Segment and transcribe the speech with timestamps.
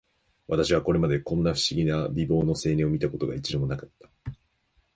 [0.47, 4.09] 私はこれまで、こんな不思議な美貌の青年を見た事が、一度も無かった